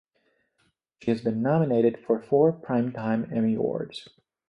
She 0.99 1.11
has 1.11 1.21
been 1.21 1.43
nominated 1.43 1.99
for 2.07 2.19
four 2.23 2.51
Primetime 2.51 3.31
Emmy 3.31 3.53
Awards. 3.53 4.09